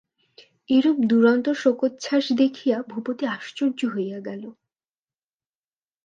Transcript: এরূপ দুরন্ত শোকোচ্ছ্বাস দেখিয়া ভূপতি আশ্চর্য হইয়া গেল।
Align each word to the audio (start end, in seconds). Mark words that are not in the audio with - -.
এরূপ 0.69 0.97
দুরন্ত 1.09 1.45
শোকোচ্ছ্বাস 1.61 2.25
দেখিয়া 2.33 2.77
ভূপতি 2.91 3.23
আশ্চর্য 3.27 3.79
হইয়া 3.85 4.19
গেল। 4.19 4.43